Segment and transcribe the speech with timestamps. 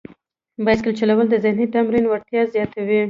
[0.65, 2.99] بایسکل چلول د ذهني تمرکز وړتیا زیاتوي.